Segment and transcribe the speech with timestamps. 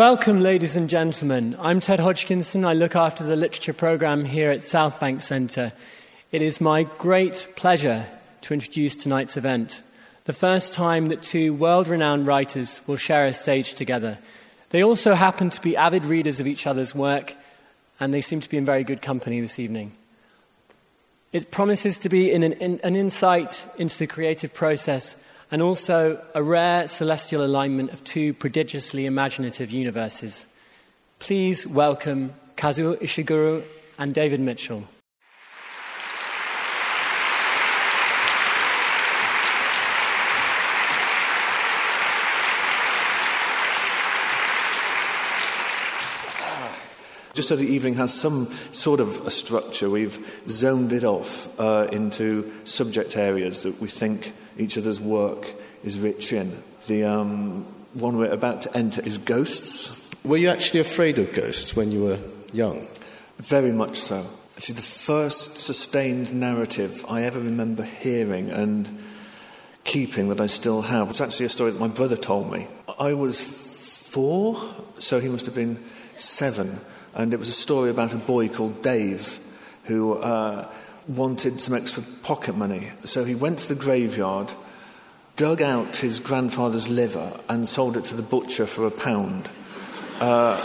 [0.00, 1.54] Welcome, ladies and gentlemen.
[1.60, 2.64] I'm Ted Hodgkinson.
[2.64, 5.74] I look after the literature program here at Southbank Centre.
[6.32, 8.06] It is my great pleasure
[8.40, 9.82] to introduce tonight's event,
[10.24, 14.16] the first time that two world renowned writers will share a stage together.
[14.70, 17.34] They also happen to be avid readers of each other's work,
[18.00, 19.92] and they seem to be in very good company this evening.
[21.30, 25.14] It promises to be an, an insight into the creative process
[25.50, 30.46] and also a rare celestial alignment of two prodigiously imaginative universes.
[31.18, 33.64] Please welcome Kazuo Ishiguro
[33.98, 34.84] and David Mitchell.
[47.40, 51.88] Just so the evening has some sort of a structure, we've zoned it off uh,
[51.90, 55.50] into subject areas that we think each other's work
[55.82, 56.62] is rich in.
[56.86, 57.64] The um,
[57.94, 60.10] one we're about to enter is ghosts.
[60.22, 62.18] Were you actually afraid of ghosts when you were
[62.52, 62.86] young?
[63.38, 64.22] Very much so.
[64.58, 69.02] Actually, the first sustained narrative I ever remember hearing and
[69.84, 72.66] keeping that I still have was actually a story that my brother told me.
[72.98, 74.60] I was four,
[74.96, 75.82] so he must have been
[76.16, 76.78] seven,
[77.14, 79.38] and it was a story about a boy called Dave
[79.84, 80.14] who.
[80.14, 80.68] Uh,
[81.08, 82.90] wanted some extra pocket money.
[83.04, 84.52] So he went to the graveyard,
[85.36, 89.50] dug out his grandfather's liver, and sold it to the butcher for a pound.
[90.20, 90.60] Uh,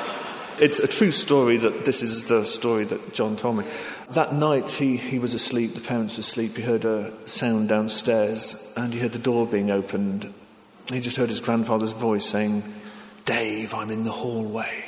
[0.59, 3.65] it's a true story that this is the story that John told me.
[4.11, 6.55] That night he, he was asleep, the parents were asleep.
[6.55, 10.31] He heard a sound downstairs and he heard the door being opened.
[10.93, 12.63] He just heard his grandfather's voice saying,
[13.25, 14.85] Dave, I'm in the hallway.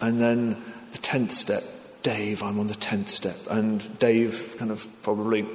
[0.00, 1.62] And then the tenth step,
[2.02, 3.36] Dave, I'm on the 10th step.
[3.50, 5.46] And Dave kind of probably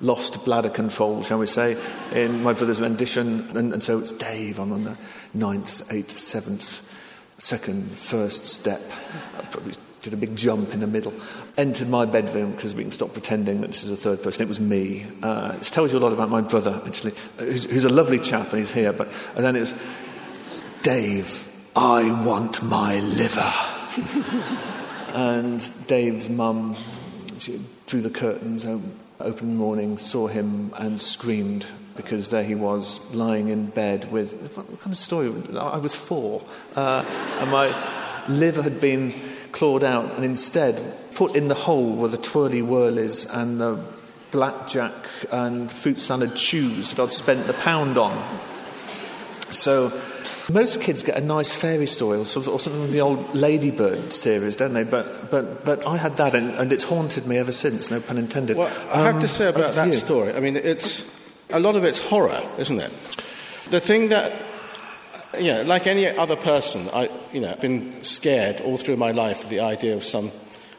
[0.00, 1.76] lost bladder control, shall we say,
[2.12, 3.56] in my brother's rendition.
[3.56, 4.98] And, and so it's Dave, I'm on the
[5.34, 6.86] ninth, eighth, seventh,
[7.38, 8.82] second, first step.
[9.38, 11.14] I probably did a big jump in the middle.
[11.56, 14.42] Entered my bedroom because we can stop pretending that this is a third person.
[14.42, 15.06] It was me.
[15.22, 18.50] Uh, it tells you a lot about my brother, actually, who's, who's a lovely chap
[18.50, 18.92] and he's here.
[18.92, 19.74] But and then it was
[20.82, 21.48] Dave.
[21.74, 23.52] I want my liver.
[25.14, 26.74] And Dave's mum
[27.86, 28.64] drew the curtains
[29.20, 31.66] open morning, saw him, and screamed
[31.96, 35.30] because there he was lying in bed with what kind of story?
[35.54, 36.42] I was four,
[36.76, 37.04] uh,
[37.40, 37.74] and my
[38.26, 39.12] liver had been
[39.52, 43.84] clawed out, and instead put in the hole were the twirly whirlies and the
[44.30, 44.94] blackjack
[45.30, 48.40] and fruit salad chews that I'd spent the pound on.
[49.50, 49.92] So
[50.50, 54.72] most kids get a nice fairy story or, something from the old Ladybird series, don't
[54.72, 54.84] they?
[54.84, 58.18] But, but, but I had that, and, and it's haunted me ever since, no pun
[58.18, 58.56] intended.
[58.56, 59.94] Well, I have to um, say about that you.
[59.94, 61.10] story, I mean, it's,
[61.50, 62.90] a lot of it's horror, isn't it?
[63.70, 64.32] The thing that,
[65.38, 69.12] you know, like any other person, I, you know, I've been scared all through my
[69.12, 70.30] life of the idea of some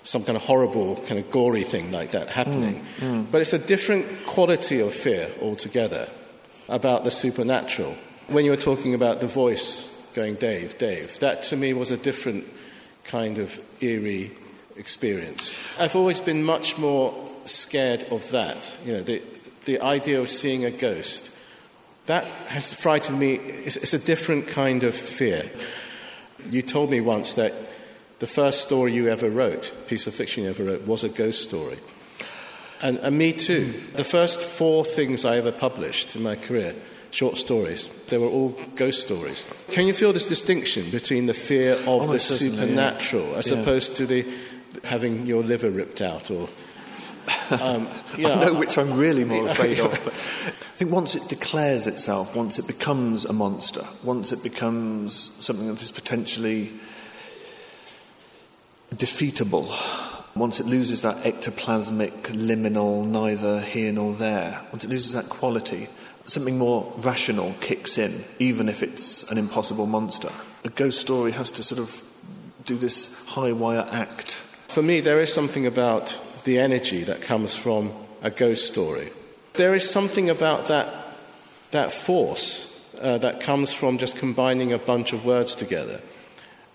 [0.04, 2.86] some kind of horrible, kind of gory thing like that happening.
[2.98, 3.32] Mm, mm.
[3.32, 6.10] But it's a different quality of fear altogether
[6.68, 7.96] about the supernatural
[8.28, 11.98] when you were talking about the voice going, Dave, Dave, that to me was a
[11.98, 12.46] different
[13.04, 14.32] kind of eerie
[14.76, 15.60] experience.
[15.80, 17.14] I've always been much more
[17.46, 18.78] scared of that.
[18.86, 19.22] You know, the,
[19.66, 21.32] the idea of seeing a ghost.
[22.06, 23.36] That has frightened me.
[23.36, 25.50] It's, it's a different kind of fear.
[26.50, 27.54] You told me once that
[28.20, 31.44] the first story you ever wrote, piece of fiction you ever wrote, was a ghost
[31.44, 31.78] story.
[32.82, 33.66] And, and me too.
[33.96, 36.76] The first four things I ever published in my career
[37.14, 37.90] short stories.
[38.10, 39.46] They were all ghost stories.
[39.70, 43.38] Can you feel this distinction between the fear of oh, the supernatural yeah.
[43.38, 43.60] as yeah.
[43.60, 44.26] opposed to the
[44.84, 46.50] having your liver ripped out or
[47.62, 47.88] um,
[48.18, 49.94] yeah, I know which I'm really more afraid of.
[49.94, 55.68] I think once it declares itself, once it becomes a monster, once it becomes something
[55.68, 56.72] that is potentially
[58.96, 59.70] defeatable,
[60.36, 65.88] once it loses that ectoplasmic, liminal, neither here nor there, once it loses that quality,
[66.26, 70.30] something more rational kicks in, even if it's an impossible monster.
[70.64, 72.04] A ghost story has to sort of
[72.66, 74.34] do this high wire act.
[74.34, 77.92] For me, there is something about the energy that comes from
[78.22, 79.12] a ghost story.
[79.54, 80.92] There is something about that,
[81.72, 82.70] that force
[83.02, 86.02] uh, that comes from just combining a bunch of words together.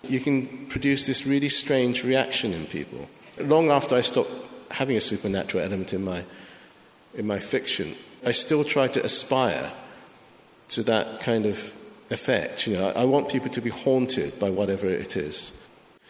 [0.03, 3.09] You can produce this really strange reaction in people.
[3.37, 4.31] Long after I stopped
[4.71, 6.23] having a supernatural element in my,
[7.15, 7.95] in my fiction,
[8.25, 9.71] I still try to aspire
[10.69, 11.73] to that kind of
[12.09, 12.67] effect.
[12.67, 15.51] You know, I want people to be haunted by whatever it is.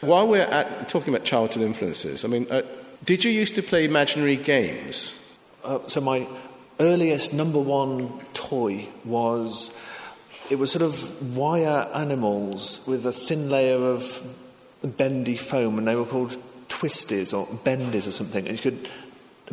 [0.02, 2.62] While we're at, talking about childhood influences, I mean, uh,
[3.04, 5.16] did you used to play imaginary games?
[5.64, 6.28] Uh, so my
[6.80, 9.72] earliest number one toy was
[10.50, 14.24] It was sort of wire animals with a thin layer of
[14.82, 16.38] bendy foam, and they were called
[16.70, 18.48] twisties or bendies or something.
[18.48, 18.90] And you could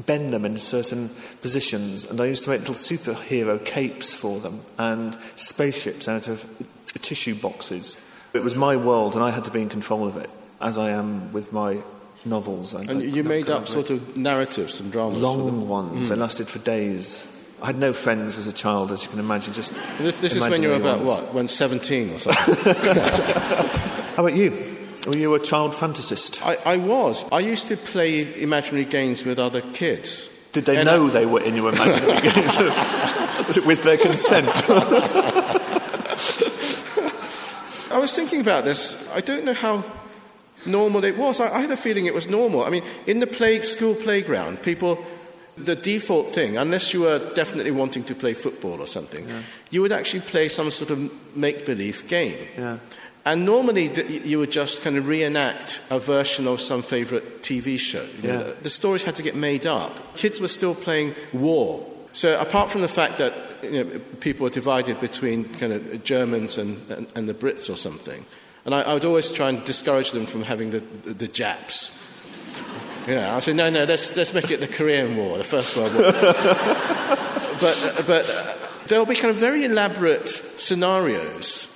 [0.05, 1.11] bend them in certain
[1.41, 2.05] positions.
[2.05, 6.45] And I used to make little superhero capes for them and spaceships out of
[7.01, 7.97] tissue boxes.
[8.33, 10.29] It was my world, and I had to be in control of it,
[10.61, 11.79] as I am with my
[12.25, 12.75] novels.
[12.75, 15.21] I, and you made up sort of narratives and dramas.
[15.21, 16.07] Long ones.
[16.07, 16.09] Mm.
[16.11, 17.33] They lasted for days.
[17.63, 19.55] I had no friends as a child, as you can imagine.
[19.55, 21.23] Just this, this is when you were about ones.
[21.23, 21.35] what?
[21.35, 22.75] When seventeen or something.
[24.17, 24.77] How about you?
[25.07, 26.45] Were you a child fantasist?
[26.45, 27.25] I, I, was.
[27.31, 30.29] I used to play imaginary games with other kids.
[30.53, 31.11] Did they and know I...
[31.11, 32.59] they were in your imaginary games?
[33.65, 34.49] with their consent?
[37.91, 39.09] I was thinking about this.
[39.11, 39.85] I don't know how
[40.67, 41.39] normal it was.
[41.41, 42.65] I, I had a feeling it was normal.
[42.65, 45.05] I mean, in the play, school playground, people
[45.57, 49.41] the default thing, unless you were definitely wanting to play football or something, yeah.
[49.71, 52.49] you would actually play some sort of make believe game.
[52.57, 52.79] Yeah.
[53.27, 53.91] And normally
[54.25, 58.07] you would just kind of reenact a version of some favourite TV show.
[58.23, 58.53] You know, yeah.
[58.63, 60.15] The stories had to get made up.
[60.15, 61.85] Kids were still playing war.
[62.13, 63.35] So apart from the fact that
[63.65, 67.75] you know, people were divided between kind of Germans and, and, and the Brits or
[67.75, 68.25] something,
[68.65, 71.93] and I, I, would always try and discourage them from having the, the, the Japs.
[73.07, 75.77] You know, I said, no, no, let's, let's make it the Korean War, the First
[75.77, 76.03] World War.
[77.61, 78.57] but but uh,
[78.89, 81.76] there'll be kind of very elaborate scenarios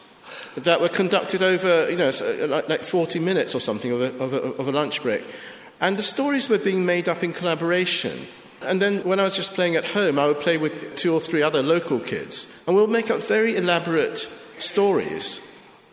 [0.64, 4.22] that were conducted over, you know, uh, like, like 40 minutes or something of a,
[4.22, 5.26] of, a, of a lunch break.
[5.80, 8.26] And the stories were being made up in collaboration.
[8.62, 11.20] And then when I was just playing at home, I would play with two or
[11.20, 14.18] three other local kids, and we'll make up very elaborate
[14.58, 15.40] stories.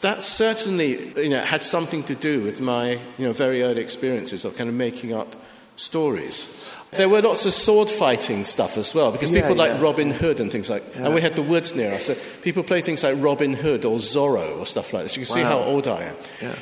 [0.02, 4.44] That certainly, you know, had something to do with my, you know, very early experiences
[4.44, 5.36] of kind of making up
[5.78, 6.50] stories.
[6.92, 10.40] There were lots of sword fighting stuff as well, because people yeah, like Robin Hood
[10.40, 11.06] and things like yeah.
[11.06, 13.98] And we had the woods near us, so people play things like Robin Hood or
[13.98, 15.16] Zorro or stuff like this.
[15.16, 15.36] You can wow.
[15.36, 16.16] see how old I am.
[16.42, 16.56] Yeah.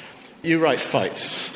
[0.43, 1.51] You write fights.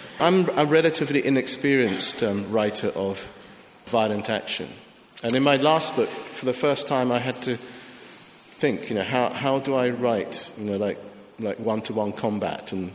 [0.20, 3.32] I'm a relatively inexperienced um, writer of
[3.86, 4.68] violent action.
[5.22, 9.04] And in my last book, for the first time, I had to think, you know,
[9.04, 10.98] how, how do I write, you know, like,
[11.38, 12.72] like one-to-one combat?
[12.72, 12.92] And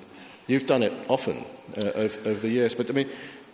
[0.48, 1.46] you've done it often
[1.78, 2.76] uh, over, over the years.
[2.76, 3.10] But, I mean,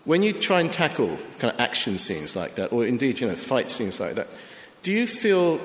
[0.06, 3.36] when you try and tackle kind of action scenes like that, or indeed, you know,
[3.36, 4.28] fight scenes like that,
[4.82, 5.60] do you feel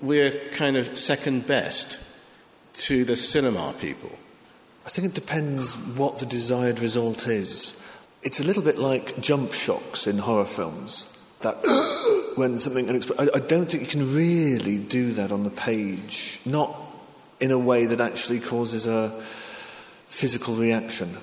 [0.00, 1.98] we're kind of second best
[2.74, 4.10] to the cinema people?
[4.86, 7.80] I think it depends what the desired result is.
[8.22, 11.10] It's a little bit like jump shocks in horror films.
[11.40, 11.56] That
[12.36, 16.40] when something unexpected, I, I don't think you can really do that on the page.
[16.44, 16.74] Not
[17.40, 19.10] in a way that actually causes a
[20.06, 21.16] physical reaction.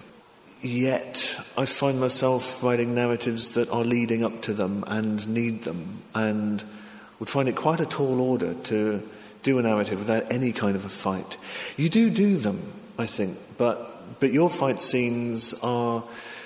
[0.62, 6.04] Yet I find myself writing narratives that are leading up to them and need them,
[6.14, 6.64] and
[7.20, 9.02] would find it quite a tall order to
[9.44, 11.38] do a narrative without any kind of a fight.
[11.78, 12.62] You do do them,
[12.98, 16.04] I think, but, but your fight scenes are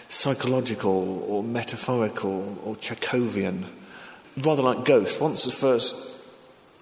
[0.08, 3.66] psychological or metaphorical or Chekhovian,
[4.38, 5.20] rather like Ghost.
[5.20, 6.26] Once the first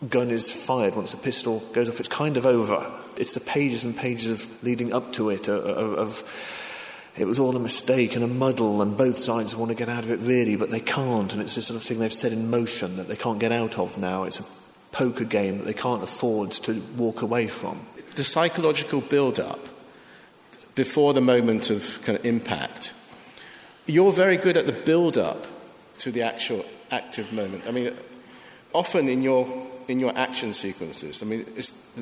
[0.08, 2.92] gun is fired, once the pistol goes off, it's kind of over.
[3.18, 6.63] It's the pages and pages of leading up to it, uh, uh, of, of
[7.16, 10.04] it was all a mistake and a muddle, and both sides want to get out
[10.04, 11.32] of it really, but they can't.
[11.32, 13.78] And it's this sort of thing they've set in motion that they can't get out
[13.78, 14.24] of now.
[14.24, 14.46] It's a
[14.92, 17.86] poker game that they can't afford to walk away from.
[18.16, 19.60] The psychological build up
[20.76, 22.94] before the moment of kind of impact,
[23.86, 25.46] you're very good at the build up
[26.00, 27.64] to the actual active moment.
[27.68, 27.94] I mean,
[28.74, 31.46] often in your, in your action sequences, I mean,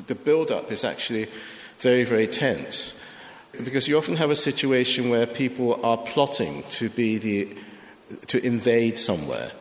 [0.06, 1.28] the build up is actually
[1.80, 2.98] very, very tense.
[3.52, 7.48] Because you often have a situation where people are plotting to be the
[8.26, 9.52] to invade somewhere.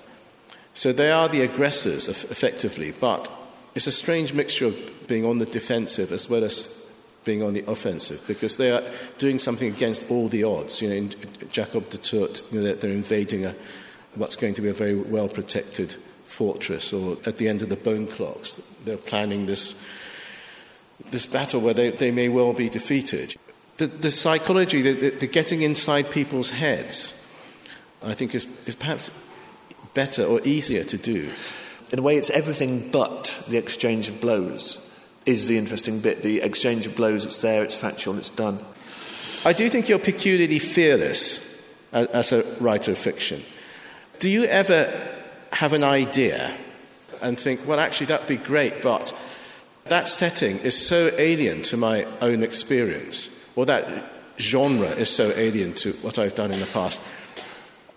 [0.74, 3.30] So they are the aggressors effectively, but
[3.76, 6.78] it's a strange mixture of being on the defensive as well as
[7.24, 8.82] being on the offensive because they are
[9.18, 10.82] doing something against all the odds.
[10.82, 11.14] You know, in
[11.52, 13.56] Jacob de Zoet, you know, they're invading a,
[14.16, 15.94] what's going to be a very well protected
[16.26, 19.76] fortress, or at the end of the bone clocks, they're planning this,
[21.12, 23.36] this battle where they, they may well be defeated
[23.82, 27.28] the, the psychology, the, the, getting inside people's heads,
[28.04, 29.10] I think is, is perhaps
[29.96, 31.32] better or easier to do.
[31.92, 34.88] In a way, it's everything but the exchange of blows
[35.26, 36.22] is the interesting bit.
[36.22, 38.60] The exchange of blows, it's there, it's factual, it's done.
[39.46, 43.42] I do think you're peculiarly fearless as, as a writer of fiction.
[44.20, 44.94] Do you ever
[45.54, 46.56] have an idea
[47.20, 49.12] and think, well, actually, that'd be great, but
[49.86, 53.88] that setting is so alien to my own experience or that
[54.40, 57.02] genre is so alien to what I've done in the past.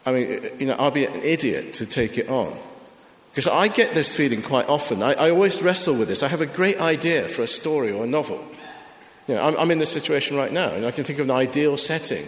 [0.06, 2.56] I mean, you know, I'll be an idiot to take it on.
[3.30, 5.02] Because I get this feeling quite often.
[5.02, 6.22] I, I, always wrestle with this.
[6.22, 8.44] I have a great idea for a story or a novel.
[9.26, 11.34] You know, I'm, I'm, in this situation right now, and I can think of an
[11.34, 12.26] ideal setting.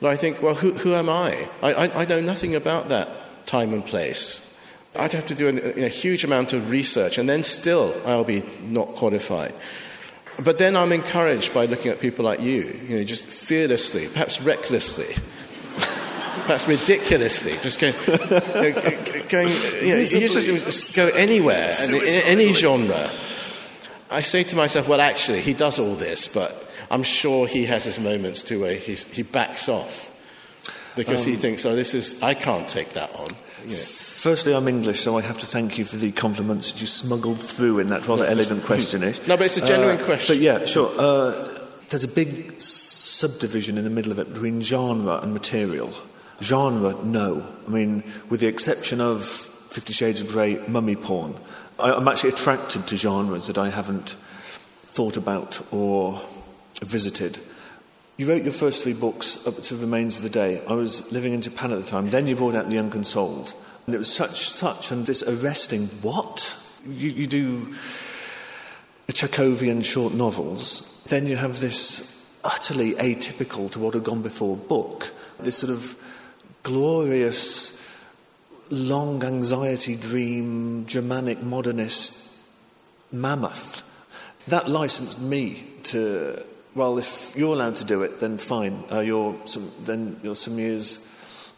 [0.00, 1.48] But I think, well, who, who am I?
[1.62, 2.02] I, I?
[2.02, 3.08] I, know nothing about that
[3.46, 4.44] time and place.
[4.96, 8.42] I'd have to do a, a huge amount of research, and then still I'll be
[8.62, 9.52] not qualified.
[10.42, 14.40] But then I'm encouraged by looking at people like you, you know, just fearlessly, perhaps
[14.40, 15.14] recklessly,
[16.46, 17.94] perhaps ridiculously, just going,
[19.28, 19.48] going
[19.84, 23.10] you know, you just, go anywhere, and in any genre.
[24.10, 27.84] I say to myself, well, actually, he does all this, but I'm sure he has
[27.84, 30.08] his moments too where he backs off
[30.96, 33.28] because um, he thinks, oh, this is, I can't take that on.
[33.66, 33.82] You know.
[34.18, 37.38] Firstly, I'm English, so I have to thank you for the compliments that you smuggled
[37.38, 39.00] through in that rather no, elegant question.
[39.02, 40.34] No, but it's a genuine uh, question.
[40.34, 40.90] But yeah, sure.
[40.98, 45.92] Uh, there's a big subdivision in the middle of it between genre and material.
[46.42, 47.46] Genre, no.
[47.64, 51.36] I mean, with the exception of Fifty Shades of Grey, mummy porn,
[51.78, 54.16] I, I'm actually attracted to genres that I haven't
[54.78, 56.20] thought about or
[56.82, 57.38] visited.
[58.16, 60.60] You wrote your first three books up to Remains of the Day.
[60.66, 62.10] I was living in Japan at the time.
[62.10, 63.54] Then you brought out The Unconsoled.
[63.88, 66.54] And it was such, such, and this arresting what?
[66.86, 67.74] You, you do
[69.08, 71.02] Chekhovian short novels.
[71.08, 75.96] Then you have this utterly atypical to what had gone before book, this sort of
[76.64, 77.82] glorious,
[78.68, 82.36] long anxiety dream, Germanic modernist
[83.10, 83.82] mammoth.
[84.48, 88.84] That licensed me to, well, if you're allowed to do it, then fine.
[88.92, 91.07] Uh, you're some, then you're some years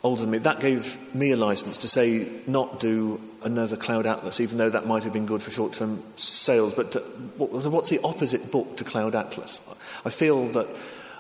[0.03, 0.39] older than me.
[0.39, 4.87] That gave me a license to say not do another Cloud Atlas, even though that
[4.87, 6.75] might have been good for short term sales.
[6.75, 9.61] But uh, to, what's the opposite book to Cloud Atlas?
[10.05, 10.69] I feel that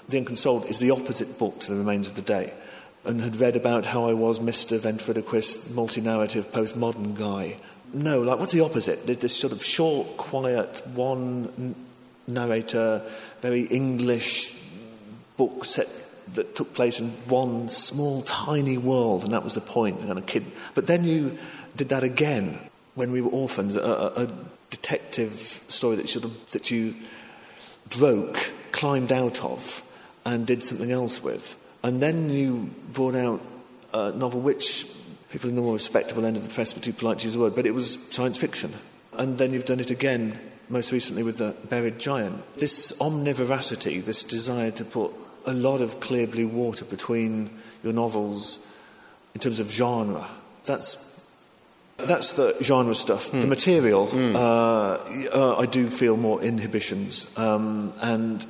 [0.08, 2.52] The Unconsoled is the opposite book to The Remains of the Day
[3.04, 4.78] and had read about how I was Mr.
[4.78, 7.56] Ventriloquist, multi narrative, postmodern guy.
[7.92, 9.06] No, like, what's the opposite?
[9.06, 11.75] This sort of short, quiet, one
[12.26, 13.02] narrator,
[13.40, 14.54] very English
[15.37, 15.88] book set
[16.34, 20.00] that took place in one small, tiny world, and that was the point.
[20.00, 20.44] Kind of kid.
[20.75, 21.38] But then you
[21.76, 22.58] did that again
[22.94, 24.28] when we were orphans, a, a, a
[24.70, 26.06] detective story that,
[26.50, 26.94] that you
[27.99, 29.82] broke, climbed out of,
[30.25, 31.56] and did something else with.
[31.82, 33.40] And then you brought out
[33.92, 34.87] a novel which
[35.30, 37.40] people in the more respectable end of the press were too polite to use the
[37.40, 38.72] word, but it was science fiction.
[39.12, 42.54] And then you've done it again, most recently with The Buried Giant.
[42.54, 45.12] This omnivoracity, this desire to put
[45.47, 47.50] a lot of clear blue water between
[47.82, 48.66] your novels
[49.35, 50.26] in terms of genre,
[50.64, 51.11] that's
[51.97, 53.30] that's the genre stuff.
[53.30, 53.42] Mm.
[53.42, 54.35] The material, mm.
[54.35, 57.37] uh, uh, I do feel more inhibitions.
[57.38, 58.47] Um, and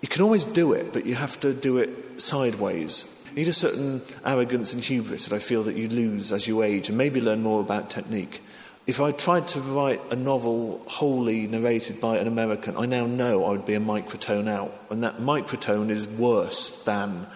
[0.00, 3.24] you can always do it, but you have to do it sideways.
[3.30, 6.62] You need a certain arrogance and hubris that I feel that you lose as you
[6.62, 8.42] age and maybe learn more about technique.
[8.86, 13.44] If I tried to write a novel wholly narrated by an American, I now know
[13.44, 14.74] I would be a microtone out.
[14.90, 17.26] And that microtone is worse than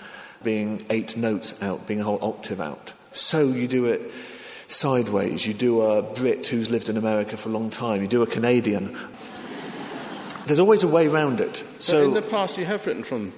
[0.42, 2.94] being eight notes out, being a whole octave out.
[3.12, 4.10] So you do it
[4.66, 5.46] sideways.
[5.46, 8.02] You do a Brit who's lived in America for a long time.
[8.02, 8.96] You do a Canadian
[10.46, 11.56] there's always a way around it.
[11.78, 13.32] So in the past, you have written from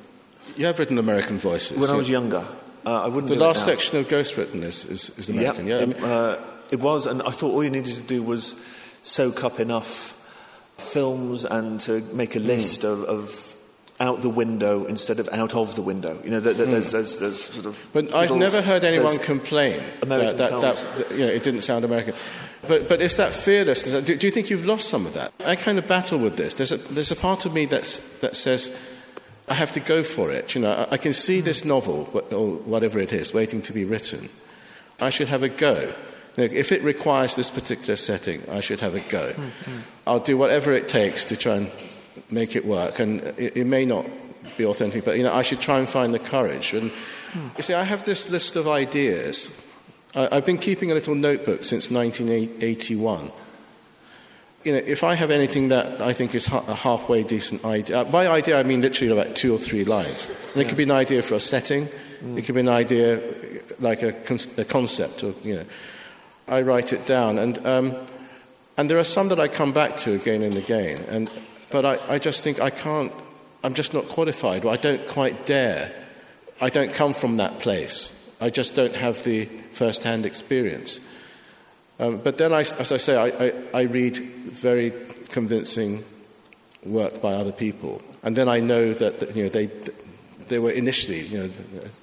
[0.56, 1.78] you have written American voices.
[1.78, 2.46] When I was younger,
[2.86, 3.28] uh, I wouldn't.
[3.28, 5.66] The last section of Ghostwritten is, is, is American.
[5.66, 5.88] Yep.
[5.88, 6.36] Yeah, it, uh,
[6.70, 8.60] it was, and I thought all you needed to do was
[9.02, 10.14] soak up enough
[10.76, 12.92] films and to make a list mm.
[12.92, 13.56] of, of
[14.00, 16.20] out the window instead of out of the window.
[16.22, 16.70] You know, there's, mm.
[16.70, 17.88] there's, there's, there's, sort of.
[17.92, 21.62] But I've never heard anyone complain American that, that, that, that you know, it didn't
[21.62, 22.14] sound American.
[22.66, 24.04] But, but it's that fearlessness.
[24.04, 25.32] Do, do, you think you've lost some of that?
[25.44, 26.54] I kind of battle with this.
[26.54, 28.76] There's a, there's a part of me that's, that says,
[29.48, 30.54] I have to go for it.
[30.54, 33.84] You know, I, I can see this novel, or whatever it is, waiting to be
[33.84, 34.28] written.
[35.00, 35.94] I should have a go.
[36.38, 39.32] Know, if it requires this particular setting, I should have a go.
[39.32, 39.78] Mm-hmm.
[40.06, 41.70] I'll do whatever it takes to try and
[42.30, 43.00] make it work.
[43.00, 44.06] And it, it, may not
[44.56, 46.74] be authentic, but you know, I should try and find the courage.
[46.74, 46.92] And
[47.32, 47.56] mm.
[47.56, 49.50] you see, I have this list of ideas
[50.14, 53.30] I, have been keeping a little notebook since 1981.
[54.64, 58.04] You know, if I have anything that I think is a halfway decent idea, uh,
[58.04, 60.30] by idea I mean literally about two or three lines.
[60.52, 61.86] And it could be an idea for a setting,
[62.22, 62.38] mm.
[62.38, 63.20] it could be an idea
[63.80, 65.64] like a, a, concept, or you know,
[66.48, 67.96] I write it down, and um,
[68.76, 71.30] and there are some that I come back to again and again, and
[71.70, 73.12] but I, I just think I can't.
[73.64, 74.64] I'm just not qualified.
[74.64, 75.92] I don't quite dare.
[76.60, 78.14] I don't come from that place.
[78.40, 81.00] I just don't have the first hand experience.
[81.98, 84.92] Um, but then, I, as I say, I, I, I, read very
[85.30, 86.04] convincing
[86.84, 88.00] work by other people.
[88.22, 89.66] And then I know that, that you know, they,
[90.48, 91.50] they were initially you know,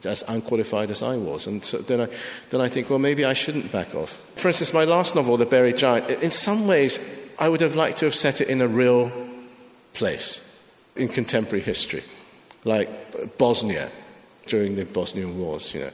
[0.04, 1.48] as unqualified as I was.
[1.48, 2.08] And so then I,
[2.50, 4.18] then I think, well, maybe I shouldn't back off.
[4.36, 7.00] for instance, my last novel, The Buried Giant, in some ways,
[7.40, 9.12] I would have liked to have set it in a real
[9.94, 10.42] place
[10.96, 12.04] in contemporary history,
[12.64, 13.90] like Bosnia
[14.48, 15.74] during the Bosnian Wars.
[15.74, 15.92] You know,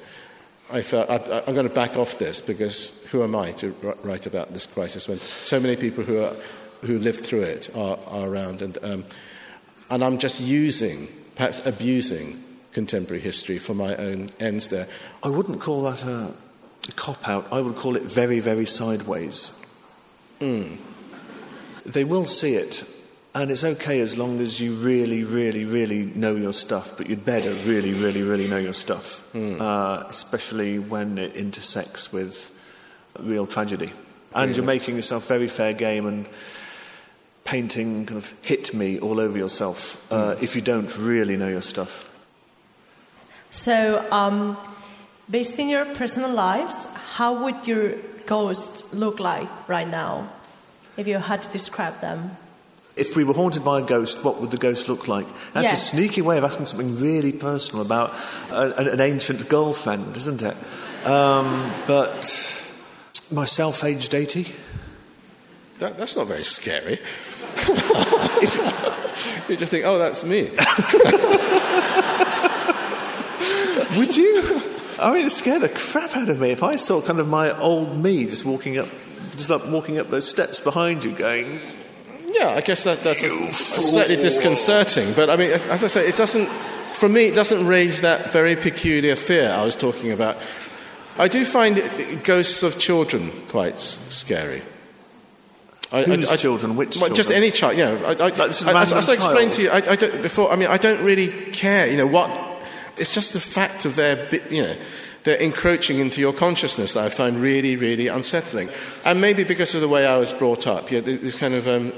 [0.72, 1.16] I felt I,
[1.48, 3.72] am going to back off this because who am I to
[4.04, 6.34] write about this crisis when so many people who are
[6.82, 9.06] who lived through it are, are around, and um,
[9.90, 14.88] and I'm just using, perhaps abusing contemporary history for my own ends there.
[15.24, 16.34] I wouldn't call that a,
[16.88, 17.48] a cop out.
[17.52, 19.52] I would call it very, very sideways.
[20.40, 20.78] Mm.
[21.86, 22.84] They will see it,
[23.34, 27.26] and it's okay as long as you really, really, really know your stuff, but you'd
[27.26, 29.60] better really, really, really know your stuff, mm.
[29.60, 32.52] uh, especially when it intersects with
[33.20, 33.92] real tragedy.
[34.34, 34.56] And really?
[34.56, 36.28] you're making yourself very fair game and
[37.52, 40.42] painting kind of hit me all over yourself uh, mm.
[40.42, 42.08] if you don't really know your stuff.
[43.50, 44.58] So, um,
[45.30, 50.32] based in your personal lives, how would your ghost look like right now
[50.96, 52.38] if you had to describe them?
[52.96, 55.28] If we were haunted by a ghost, what would the ghost look like?
[55.52, 55.74] That's yes.
[55.74, 58.14] a sneaky way of asking something really personal about
[58.50, 60.56] a, an ancient girlfriend, isn't it?
[61.06, 62.24] Um, but
[63.30, 64.48] myself, aged 80.
[65.80, 67.00] That, that's not very scary.
[67.58, 70.44] If, you just think, oh, that's me.
[73.98, 74.62] Would you?
[75.00, 77.58] I mean, it scared the crap out of me if I saw kind of my
[77.58, 78.88] old me just walking up,
[79.32, 81.60] just like walking up those steps behind you, going.
[82.32, 85.14] Yeah, I guess that, that's a, a slightly disconcerting.
[85.14, 86.48] But I mean, as I say, it doesn't.
[86.48, 90.38] For me, it doesn't raise that very peculiar fear I was talking about.
[91.18, 94.62] I do find ghosts of children quite scary.
[95.92, 96.76] I, Whose I, children?
[96.76, 97.16] Which well, children?
[97.18, 97.78] Just any child.
[97.78, 100.70] You know, I, I, as, as I explained to you, I, don't, before, I mean,
[100.70, 101.88] I don't really care.
[101.88, 102.52] You know what
[102.98, 104.76] it's just the fact of their, you know,
[105.24, 108.70] they're encroaching into your consciousness that I find really, really unsettling.
[109.06, 111.68] And maybe because of the way I was brought up, you know, these kind of
[111.68, 111.94] um,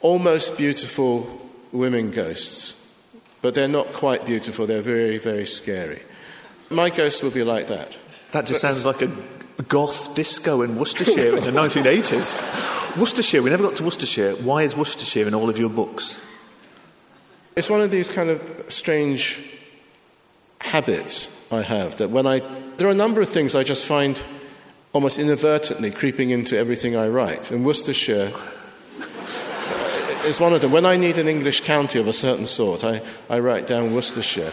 [0.00, 1.40] almost beautiful
[1.72, 2.76] women ghosts,
[3.42, 6.02] but they're not quite beautiful, they're very, very scary.
[6.68, 7.96] My ghost will be like that.
[8.32, 9.10] That just sounds like a
[9.62, 12.98] goth disco in Worcestershire in the 1980s.
[12.98, 14.32] Worcestershire, we never got to Worcestershire.
[14.36, 16.20] Why is Worcestershire in all of your books?
[17.56, 19.38] It's one of these kind of strange
[20.60, 22.40] habits I have that when I.
[22.76, 24.22] There are a number of things I just find
[24.92, 27.50] almost inadvertently creeping into everything I write.
[27.50, 30.72] And Worcestershire uh, is one of them.
[30.72, 34.52] When I need an English county of a certain sort, I, I write down Worcestershire.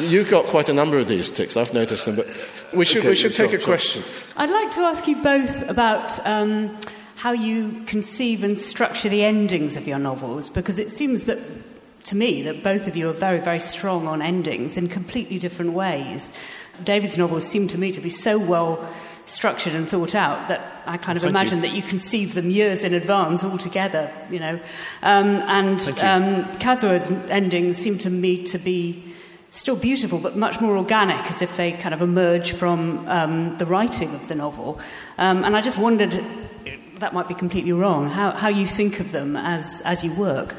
[0.00, 2.26] You've got quite a number of these ticks, I've noticed them, but
[2.72, 4.02] we should, okay, we should take a question.
[4.36, 6.76] I'd like to ask you both about um,
[7.16, 11.38] how you conceive and structure the endings of your novels, because it seems that
[12.04, 15.72] to me that both of you are very, very strong on endings in completely different
[15.72, 16.30] ways.
[16.82, 18.86] David's novels seem to me to be so well
[19.26, 21.68] structured and thought out that I kind of Thank imagine you.
[21.68, 24.60] that you conceive them years in advance altogether, you know.
[25.02, 29.13] Um, and um, Kazuo's endings seem to me to be
[29.54, 33.66] still beautiful, but much more organic, as if they kind of emerge from um, the
[33.66, 34.80] writing of the novel.
[35.16, 36.24] Um, and I just wondered,
[36.98, 40.54] that might be completely wrong, how, how you think of them as, as you work.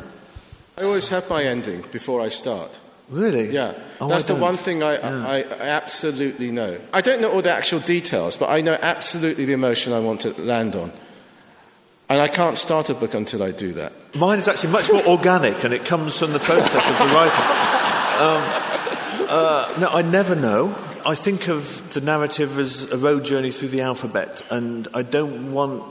[0.78, 2.82] I always have my ending before I start.
[3.10, 3.52] Really?
[3.52, 3.74] Yeah.
[4.02, 5.28] Oh, That's the one thing I, yeah.
[5.28, 6.80] I, I, absolutely know.
[6.92, 10.22] I don't know all the actual details, but I know absolutely the emotion I want
[10.22, 10.92] to land on.
[12.10, 13.94] And I can't start a book until I do that.
[14.16, 17.82] Mine is actually much more organic, and it comes from the process of the writing.
[18.16, 18.65] Um,
[19.28, 20.76] uh, no, I never know.
[21.06, 25.54] I think of the narrative as a road journey through the alphabet, and I don't
[25.54, 25.84] want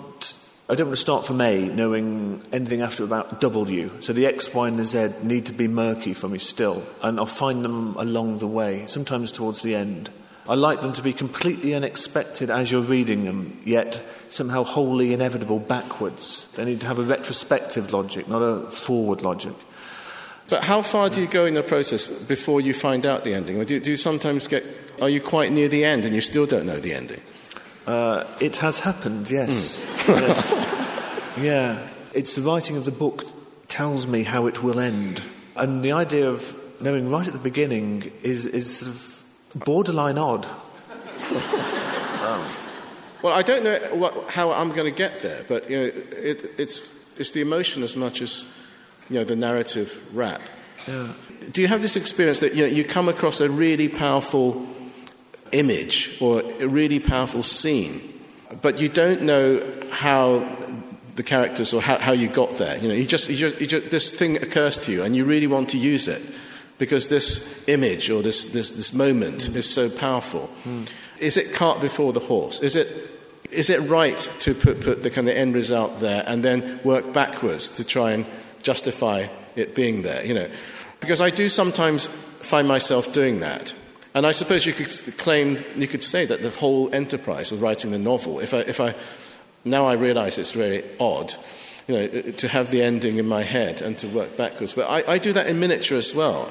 [0.68, 3.90] I don't want to start from A knowing anything after about W.
[4.00, 7.20] So the X, Y, and the Z need to be murky for me still, and
[7.20, 10.08] I'll find them along the way, sometimes towards the end.
[10.48, 15.58] I like them to be completely unexpected as you're reading them, yet somehow wholly inevitable
[15.58, 16.50] backwards.
[16.52, 19.54] They need to have a retrospective logic, not a forward logic.
[20.48, 23.62] But how far do you go in the process before you find out the ending?
[23.64, 24.64] do, do you sometimes get,
[25.00, 27.20] are you quite near the end and you still don't know the ending?
[27.86, 29.84] Uh, it has happened, yes.
[29.84, 30.20] Mm.
[30.20, 30.80] yes.
[31.36, 31.88] Yeah.
[32.14, 33.24] It's the writing of the book
[33.66, 35.20] tells me how it will end.
[35.56, 39.24] And the idea of knowing right at the beginning is, is sort of
[39.64, 40.46] borderline odd.
[42.22, 42.44] um.
[43.22, 46.44] Well, I don't know what, how I'm going to get there, but you know, it,
[46.58, 46.82] it's,
[47.16, 48.44] it's the emotion as much as
[49.10, 50.40] you know, the narrative wrap.
[50.86, 51.12] Yeah.
[51.52, 54.66] Do you have this experience that you, know, you come across a really powerful
[55.52, 58.00] image or a really powerful scene,
[58.62, 60.46] but you don't know how
[61.16, 62.76] the characters or how, how you got there.
[62.78, 65.24] You know, you just, you just, you just, this thing occurs to you and you
[65.24, 66.22] really want to use it
[66.78, 69.54] because this image or this, this, this moment mm.
[69.54, 70.50] is so powerful.
[70.64, 70.90] Mm.
[71.18, 72.60] is it cart before the horse?
[72.60, 72.88] Is it,
[73.50, 77.12] is it right to put, put the kind of end result there and then work
[77.12, 78.26] backwards to try and
[78.64, 80.26] justify it being there?
[80.26, 80.50] You know,
[81.00, 83.74] because I do sometimes find myself doing that.
[84.14, 87.90] And I suppose you could claim, you could say that the whole enterprise of writing
[87.90, 88.94] the novel, if I, if I
[89.64, 91.34] now I realize it's very odd,
[91.88, 94.74] you know, to have the ending in my head and to work backwards.
[94.74, 96.50] But I, I do that in miniature as well.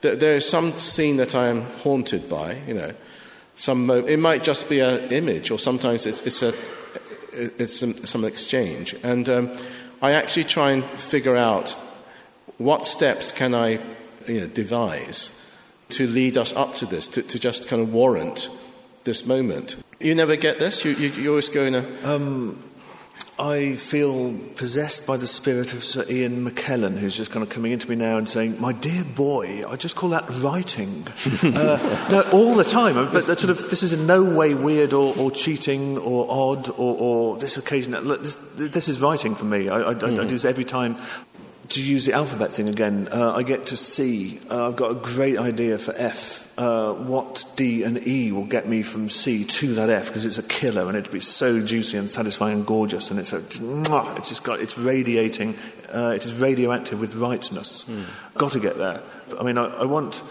[0.00, 2.92] There is some scene that I am haunted by, you know.
[3.56, 6.52] Some, it might just be an image, or sometimes it's, it's, a,
[7.32, 8.96] it's some, some exchange.
[9.02, 9.56] And um,
[10.04, 11.70] I actually try and figure out
[12.58, 13.80] what steps can I
[14.26, 15.32] you know, devise
[15.88, 18.50] to lead us up to this, to, to just kind of warrant
[19.04, 19.82] this moment.
[20.00, 20.84] You never get this?
[20.84, 21.86] You, you, you always go in a.
[22.04, 22.62] Um,
[23.38, 27.72] I feel possessed by the spirit of Sir Ian McKellen, who's just kind of coming
[27.72, 31.04] into me now and saying, "My dear boy, I just call that writing."
[31.42, 32.94] uh, no, all the time.
[32.94, 36.96] But sort of, this is in no way weird or, or cheating or odd or,
[36.98, 37.92] or this occasion.
[37.92, 39.68] This, this, is writing for me.
[39.68, 40.12] I, I, mm.
[40.12, 40.96] I, do this every time
[41.68, 44.38] to use the alphabet thing again, uh, I get to C.
[44.50, 46.52] Uh, I've got a great idea for F.
[46.56, 50.38] Uh, what D and E will get me from C to that F because it's
[50.38, 54.28] a killer and it'll be so juicy and satisfying and gorgeous and it's a, it's
[54.28, 55.56] just got it's radiating.
[55.92, 57.84] Uh, it is radioactive with rightness.
[57.84, 58.04] Mm.
[58.34, 59.02] Got to get there.
[59.38, 60.22] I mean, I, I want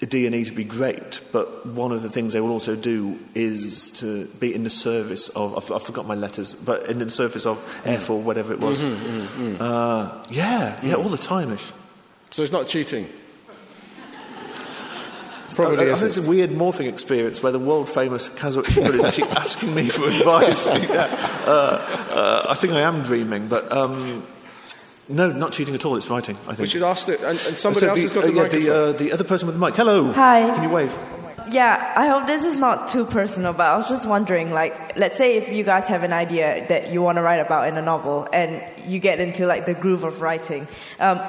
[0.00, 3.90] the D&E to be great, but one of the things they will also do is
[3.90, 7.44] to be in the service of, I've, I've forgotten my letters, but in the service
[7.44, 8.82] of F or whatever it was.
[8.82, 9.56] Mm-hmm, mm-hmm.
[9.60, 11.04] Uh, yeah, yeah, mm.
[11.04, 11.72] all the time-ish.
[12.30, 13.06] So it's not cheating?
[15.54, 19.04] Probably I, I, it's a weird morphing experience where the world famous Kazuo Ishiguro is
[19.04, 20.66] actually asking me for advice.
[20.88, 21.08] yeah.
[21.44, 24.22] uh, uh, I think I am dreaming, but um,
[25.10, 25.96] no, not cheating at all.
[25.96, 26.36] It's writing.
[26.42, 27.20] I think we should ask that.
[27.20, 29.24] And, and somebody so else the, has got the uh, yeah, the, uh, the other
[29.24, 29.74] person with the mic.
[29.74, 30.12] Hello.
[30.12, 30.42] Hi.
[30.54, 30.96] Can you wave?
[31.50, 35.18] Yeah, I hope this is not too personal, but I was just wondering, like, let's
[35.18, 37.82] say if you guys have an idea that you want to write about in a
[37.82, 40.68] novel, and you get into like the groove of writing.
[41.00, 41.20] Um,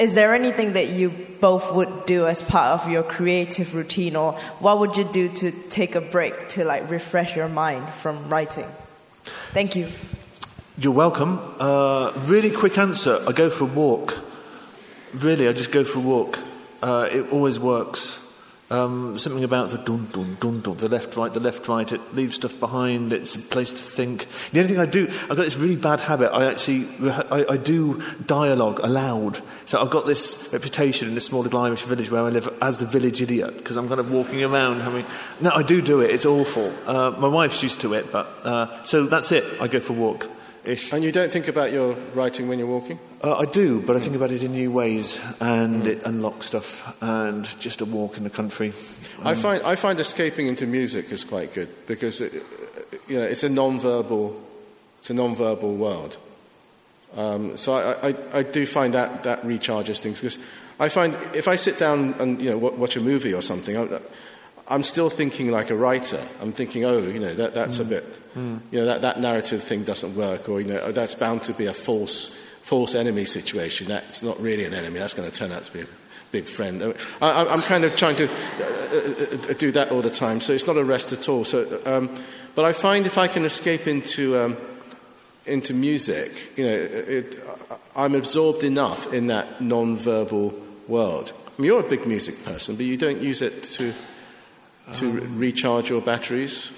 [0.00, 4.32] is there anything that you both would do as part of your creative routine, or
[4.58, 8.66] what would you do to take a break to like refresh your mind from writing?
[9.52, 9.88] Thank you.
[10.78, 11.38] You're welcome.
[11.60, 13.22] Uh, really quick answer.
[13.28, 14.18] I go for a walk.
[15.14, 16.38] Really, I just go for a walk.
[16.80, 18.20] Uh, it always works.
[18.70, 21.92] Um, something about the dun dun dun dun, the left right, the left right.
[21.92, 23.12] It leaves stuff behind.
[23.12, 24.26] It's a place to think.
[24.52, 26.32] The only thing I do, I've got this really bad habit.
[26.32, 29.42] I actually, I, I do dialogue aloud.
[29.66, 32.78] So I've got this reputation in this small little Irish village where I live as
[32.78, 35.04] the village idiot because I'm kind of walking around having.
[35.38, 36.12] No, I do do it.
[36.12, 36.72] It's awful.
[36.86, 39.44] Uh, my wife's used to it, but uh, so that's it.
[39.60, 40.30] I go for a walk.
[40.64, 40.92] Ish.
[40.92, 43.00] And you don't think about your writing when you're walking?
[43.22, 45.86] Uh, I do, but I think about it in new ways, and mm.
[45.86, 48.72] it unlocks stuff, and just a walk in the country.
[49.18, 52.32] Um, I find I find escaping into music is quite good because it,
[53.08, 54.40] you know it's a non-verbal
[54.98, 56.16] it's a non-verbal world.
[57.16, 60.38] Um, so I, I, I, do find that that recharges things because
[60.80, 64.00] I find if I sit down and you know watch a movie or something, I'm,
[64.68, 66.20] I'm still thinking like a writer.
[66.40, 67.86] I'm thinking, oh, you know, that, that's mm.
[67.86, 68.60] a bit, mm.
[68.70, 71.52] you know, that, that narrative thing doesn't work, or, you know, oh, that's bound to
[71.52, 72.28] be a false,
[72.62, 73.88] false enemy situation.
[73.88, 74.98] That's not really an enemy.
[74.98, 75.86] That's going to turn out to be a
[76.30, 76.94] big friend.
[77.20, 80.66] I, am kind of trying to uh, uh, do that all the time, so it's
[80.66, 81.44] not a rest at all.
[81.44, 82.10] So, um,
[82.54, 84.56] but I find if I can escape into, um,
[85.46, 87.42] into music, you know, it,
[87.94, 90.54] I'm absorbed enough in that non-verbal
[90.88, 91.32] world.
[91.46, 93.92] I mean, you're a big music person, but you don't use it to
[94.94, 96.72] to um, recharge your batteries?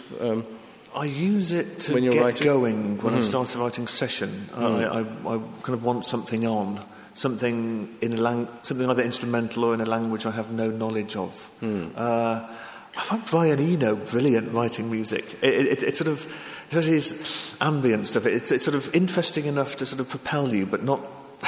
[0.95, 2.45] I use it to when get writing?
[2.45, 3.19] going when mm.
[3.19, 4.29] I start a writing session.
[4.53, 4.91] Mm.
[4.91, 6.81] I, I, I, kind of want something on,
[7.15, 11.17] something in a lang- something either instrumental or in a language I have no knowledge
[11.17, 11.51] of.
[11.61, 11.93] Mm.
[11.97, 12.49] Uh,
[12.97, 15.25] I find Brian Eno brilliant writing music.
[15.43, 16.33] It, it, it sort of,
[16.69, 18.27] especially his ambient stuff.
[18.27, 21.01] It's, it's sort of interesting enough to sort of propel you, but not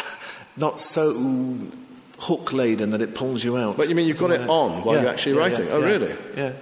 [0.56, 1.56] not so
[2.18, 3.76] hook laden that it pulls you out.
[3.76, 5.66] But you mean you've got it on while yeah, you're actually yeah, writing?
[5.66, 6.16] Yeah, oh, really?
[6.36, 6.52] Yeah.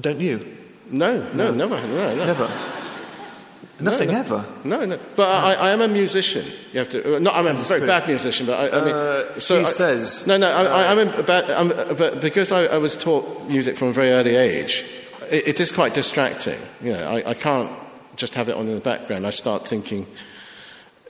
[0.00, 0.55] Don't you?
[0.90, 2.24] No, no, no, never, no, no.
[2.24, 2.72] never.
[3.78, 4.20] Nothing no, no.
[4.20, 4.46] ever.
[4.64, 4.98] No, no.
[5.16, 6.46] But I, I, am a musician.
[6.72, 7.16] You have to.
[7.16, 7.86] Uh, no, I'm a very true.
[7.86, 8.46] bad musician.
[8.46, 10.26] But I, I mean, uh, so he I, says.
[10.26, 10.50] No, no.
[10.50, 11.50] I, am a bad.
[11.50, 14.86] I'm, but because I, was taught music from a very early age,
[15.30, 16.58] it, it is quite distracting.
[16.82, 17.70] You know, I, can't
[18.16, 19.26] just have it on in the background.
[19.26, 20.06] I start thinking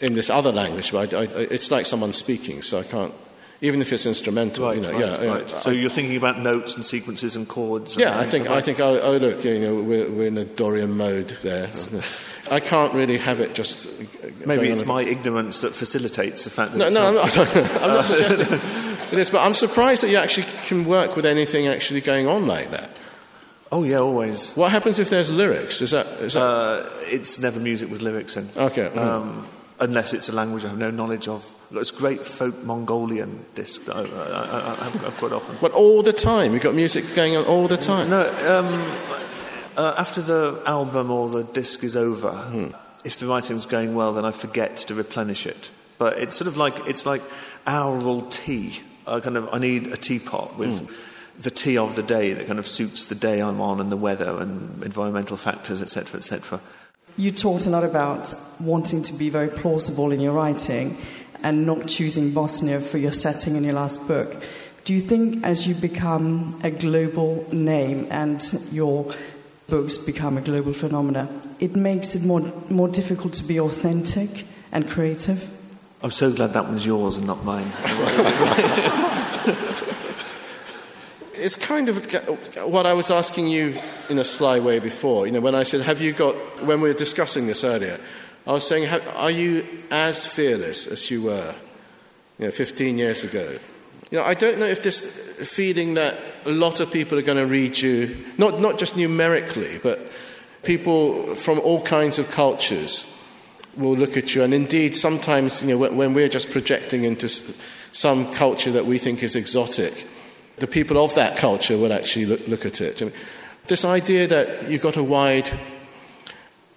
[0.01, 3.15] in this other language, but it's like someone speaking, so I can't
[3.61, 4.67] even if it's instrumental.
[4.67, 5.51] Right, you know, right, yeah, right.
[5.51, 7.97] So you're thinking about notes and sequences and chords.
[7.97, 10.45] And yeah, I think I think oh, oh, look, you know, we're, we're in a
[10.45, 11.71] Dorian mode there.
[12.51, 13.89] I can't really have it just.
[14.47, 16.79] Maybe it's my ignorance that facilitates the fact that.
[16.79, 18.61] No, no, not I'm not, I'm not suggesting
[19.13, 22.47] it is, but I'm surprised that you actually can work with anything actually going on
[22.47, 22.91] like that.
[23.73, 24.55] Oh yeah, always.
[24.55, 25.83] What happens if there's lyrics?
[25.83, 26.41] Is that, is that...
[26.41, 28.49] Uh, it's never music with lyrics in.
[28.57, 28.89] Okay.
[28.89, 28.97] Mm.
[28.97, 29.49] Um,
[29.81, 31.51] unless it's a language I have no knowledge of.
[31.73, 35.57] It's great folk Mongolian disc that I, I, I, have, quite often.
[35.61, 36.53] But all the time?
[36.53, 38.11] You've got music going on all the time?
[38.11, 38.83] No, um,
[39.77, 42.69] uh, after the album or the disc is over, hmm.
[43.05, 45.71] if the writing's going well, then I forget to replenish it.
[45.99, 47.23] But it's sort of like, it's like
[47.67, 48.81] aural tea.
[49.07, 50.81] I kind of, I need a teapot with...
[50.81, 50.95] Hmm
[51.39, 53.97] the tea of the day that kind of suits the day I'm on and the
[53.97, 56.61] weather and environmental factors, etc., etc.
[57.19, 60.99] You talked a lot about wanting to be very plausible in your writing
[61.43, 64.37] and not choosing Bosnia for your setting in your last book.
[64.85, 69.15] Do you think as you become a global name and your
[69.67, 74.89] books become a global phenomenon, it makes it more, more difficult to be authentic and
[74.89, 75.51] creative?
[76.03, 77.67] I'm so glad that one's yours and not mine.
[81.39, 82.13] it's kind of
[82.65, 83.75] what I was asking you
[84.09, 85.27] in a sly way before.
[85.27, 87.99] You know, when I said, "Have you got?" When we were discussing this earlier,
[88.47, 91.55] I was saying, "Are you as fearless as you were,
[92.39, 93.59] you know, 15 years ago?"
[94.11, 95.03] You know, I don't know if this
[95.43, 99.79] feeling that a lot of people are going to read you, not not just numerically,
[99.83, 100.01] but
[100.63, 103.05] people from all kinds of cultures
[103.77, 107.29] will look at you, and indeed, sometimes, you know, when, when we're just projecting into
[107.93, 110.07] some culture that we think is exotic
[110.59, 113.03] the people of that culture will actually look, look at it.
[113.67, 115.51] This idea that you've got a wide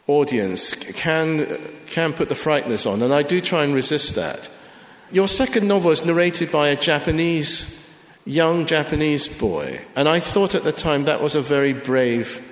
[0.07, 4.49] audience can, can put the frighteners on, and I do try and resist that.
[5.11, 7.87] Your second novel is narrated by a Japanese,
[8.25, 12.45] young Japanese boy, and I thought at the time that was a very brave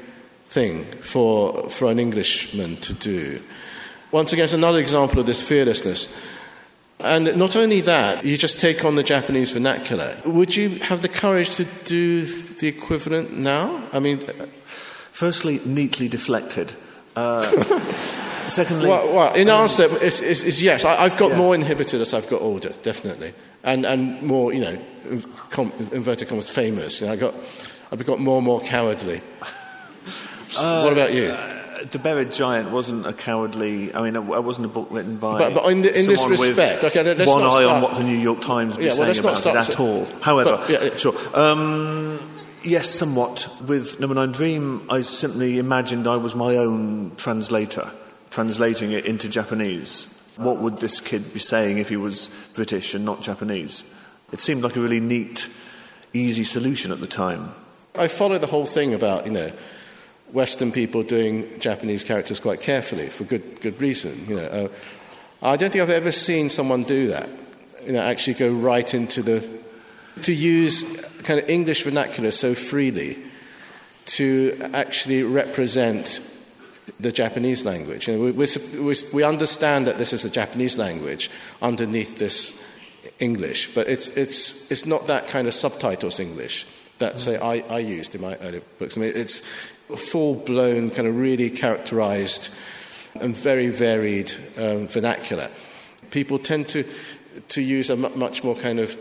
[0.45, 3.41] thing for, for an Englishman to do.
[4.11, 6.07] Once again, it's another example of this fearlessness.
[6.99, 10.17] And not only that, you just take on the Japanese vernacular.
[10.25, 13.87] Would you have the courage to do the equivalent now?
[13.93, 14.19] I mean,
[15.11, 16.73] firstly, neatly deflected.
[17.15, 17.43] Uh,
[18.47, 20.85] secondly, well, well in um, answer is, is, is yes.
[20.85, 21.37] I, have got yeah.
[21.37, 23.33] more inhibited as I've got older, definitely,
[23.63, 24.79] and and more, you know,
[25.49, 27.01] com, inverted commas, famous.
[27.01, 27.33] You know, I got,
[27.91, 29.21] I've got more and more cowardly.
[30.57, 31.25] Uh, what about you?
[31.25, 31.56] Uh,
[31.91, 33.93] the Buried Giant wasn't a cowardly.
[33.93, 35.37] I mean, it wasn't a book written by.
[35.37, 37.65] But, but in, the, in this respect, okay, let's one eye start.
[37.65, 40.05] on what the New York Times was yeah, well, saying about it at all.
[40.21, 40.95] However, but, yeah, yeah.
[40.95, 41.15] sure.
[41.33, 42.19] Um,
[42.63, 43.47] yes, somewhat.
[43.65, 47.89] With Number Nine Dream, I simply imagined I was my own translator,
[48.29, 50.13] translating it into Japanese.
[50.37, 53.93] What would this kid be saying if he was British and not Japanese?
[54.31, 55.49] It seemed like a really neat,
[56.13, 57.51] easy solution at the time.
[57.95, 59.51] I follow the whole thing about, you know,
[60.33, 64.25] Western people doing Japanese characters quite carefully for good, good reason.
[64.27, 64.67] You know, uh,
[65.41, 67.29] I don't think I've ever seen someone do that.
[67.85, 69.47] You know, actually go right into the
[70.23, 70.83] to use
[71.23, 73.21] kind of English vernacular so freely
[74.05, 76.19] to actually represent
[76.99, 78.07] the Japanese language.
[78.07, 81.29] You know, we, we, we understand that this is a Japanese language
[81.61, 82.65] underneath this
[83.19, 86.65] English, but it's, it's, it's not that kind of subtitles English
[86.99, 88.97] that, say, I, I used in my early books.
[88.97, 89.43] I mean, it's,
[89.95, 92.53] full blown, kind of really characterized
[93.21, 95.49] and very varied um, vernacular.
[96.11, 96.83] People tend to,
[97.49, 98.97] to use a much more kind of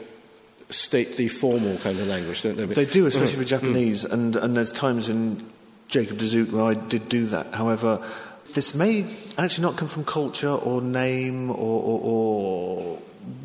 [0.70, 2.66] stately, formal kind of language, don't they?
[2.66, 4.12] They do, especially for Japanese, mm.
[4.12, 5.49] and, and there's times in
[5.88, 7.55] Jacob de Zoet where I did do that.
[7.55, 8.05] However,
[8.55, 9.07] this may
[9.38, 12.99] actually not come from culture or name or, or, or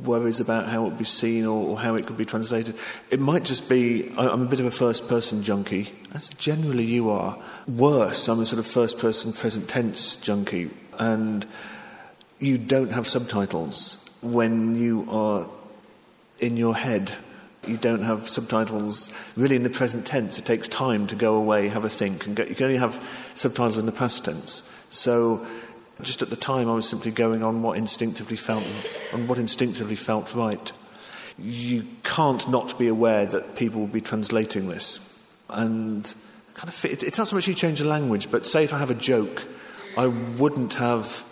[0.04, 2.76] worries about how it would be seen or, or, how it could be translated.
[3.10, 7.10] It might just be I'm a bit of a first person junkie, as generally you
[7.10, 7.38] are.
[7.68, 11.46] Worse, I'm a sort of first person present tense junkie, and
[12.40, 15.48] you don't have subtitles when you are
[16.40, 17.12] in your head.
[17.68, 20.40] You don't have subtitles really in the present tense.
[20.40, 22.96] It takes time to go away, have a think, and go, you can only have
[23.36, 24.68] subtitles in the past tense.
[24.90, 25.46] So
[26.04, 28.64] just at the time, I was simply going on what instinctively felt,
[29.14, 30.72] on what instinctively felt right.
[31.38, 36.14] You can't not be aware that people will be translating this, and
[36.54, 38.92] kind of it's not so much you change the language, but say if I have
[38.92, 39.46] a joke,
[39.98, 41.26] I wouldn't have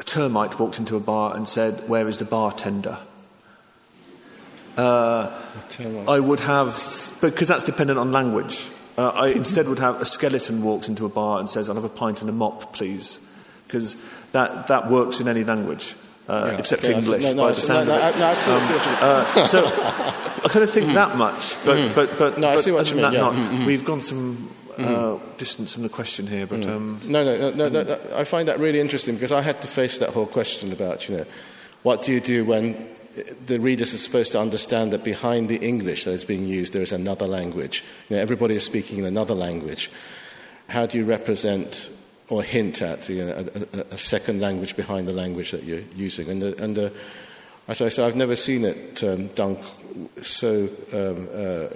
[0.00, 2.98] a termite walked into a bar and said, "Where is the bartender?"
[4.76, 5.30] Uh,
[6.06, 8.70] I would have, because that's dependent on language.
[8.96, 11.84] Uh, I instead would have a skeleton walks into a bar and says, "I'll have
[11.84, 13.18] a pint and a mop, please."
[13.68, 13.96] Because
[14.32, 15.94] that, that works in any language.
[16.26, 18.18] Uh, yeah, except okay, English, no, no, by the sound no, of it.
[18.18, 18.92] No, absolutely.
[18.96, 19.64] Um, uh, so
[20.44, 21.94] I kind of think that much, but mm.
[21.94, 23.20] but but, no, I see what other you mean, that, yeah.
[23.20, 23.64] not, mm-hmm.
[23.64, 25.36] we've gone some uh, mm-hmm.
[25.38, 26.46] distance from the question here.
[26.46, 26.68] But mm.
[26.68, 29.62] um, no, no, no, no that, that, I find that really interesting because I had
[29.62, 31.24] to face that whole question about you know
[31.82, 32.76] what do you do when
[33.46, 36.82] the readers are supposed to understand that behind the English that is being used, there
[36.82, 37.84] is another language.
[38.08, 39.90] You know, everybody is speaking in another language.
[40.68, 41.90] How do you represent
[42.28, 46.28] or hint at you know, a, a, second language behind the language that you're using?
[46.28, 46.92] And, the, and the,
[47.68, 49.56] as I say, I've never seen it um, done
[50.20, 51.66] so um, uh,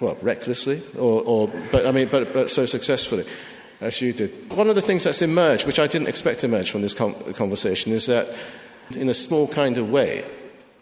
[0.00, 3.26] well recklessly, or, or, but I mean, but, but so successfully
[3.80, 4.52] as you did.
[4.52, 7.14] One of the things that's emerged, which I didn't expect to emerge from this com-
[7.34, 8.34] conversation, is that
[8.92, 10.24] in a small kind of way,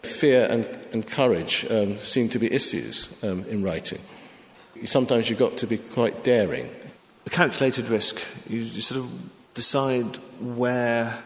[0.03, 4.01] fear and, and courage um, seem to be issues um, in writing.
[4.85, 6.69] Sometimes you've got to be quite daring.
[7.27, 8.23] A calculated risk.
[8.49, 9.11] You, you sort of
[9.55, 11.23] decide where,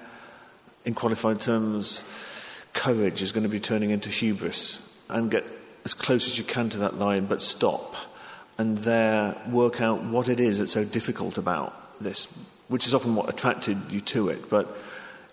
[0.85, 2.03] in qualified terms,
[2.73, 5.45] courage is going to be turning into hubris and get
[5.85, 7.97] as close as you can to that line, but stop
[8.59, 13.15] and there work out what it is that's so difficult about this, which is often
[13.15, 14.51] what attracted you to it.
[14.51, 14.77] But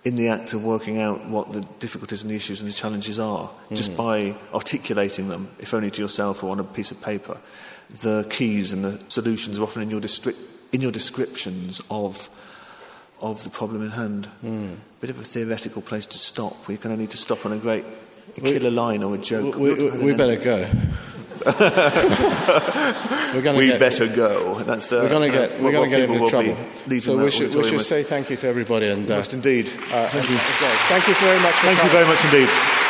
[0.04, 3.20] in the act of working out what the difficulties and the issues and the challenges
[3.20, 3.76] are, mm.
[3.76, 7.38] just by articulating them, if only to yourself or on a piece of paper,
[8.02, 10.38] the keys and the solutions are often in your, distri-
[10.72, 12.30] in your descriptions of,
[13.22, 14.30] of the problem in hand.
[14.44, 14.78] Mm.
[15.02, 16.68] Bit of a theoretical place to stop.
[16.68, 17.86] We kind of need to stop on a great
[18.38, 19.56] a killer line or a joke.
[19.56, 20.70] We, we, we better go.
[21.46, 24.64] we're gonna we get, better go.
[24.64, 26.56] That's uh, we're going to get we're going to get into trouble.
[27.00, 29.68] So we should, we should say thank you to everybody and uh, indeed.
[29.68, 30.38] Uh, thank you.
[30.38, 31.54] Thank you very much.
[31.56, 32.85] thank you very much indeed.